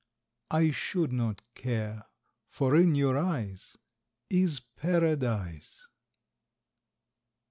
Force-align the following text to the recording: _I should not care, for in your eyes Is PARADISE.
_I 0.57 0.71
should 0.71 1.11
not 1.11 1.43
care, 1.53 2.05
for 2.47 2.75
in 2.75 2.95
your 2.95 3.19
eyes 3.19 3.77
Is 4.31 4.59
PARADISE. 4.59 5.85